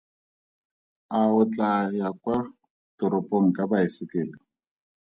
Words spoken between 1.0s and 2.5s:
A o tlaa ya kwa